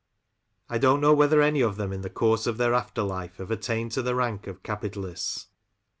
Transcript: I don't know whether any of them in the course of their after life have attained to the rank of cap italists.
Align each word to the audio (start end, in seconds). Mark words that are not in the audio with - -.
I 0.67 0.79
don't 0.79 0.99
know 0.99 1.13
whether 1.13 1.43
any 1.43 1.61
of 1.61 1.75
them 1.75 1.93
in 1.93 2.01
the 2.01 2.09
course 2.09 2.47
of 2.47 2.57
their 2.57 2.73
after 2.73 3.03
life 3.03 3.37
have 3.37 3.51
attained 3.51 3.91
to 3.91 4.01
the 4.01 4.15
rank 4.15 4.47
of 4.47 4.63
cap 4.63 4.81
italists. 4.81 5.45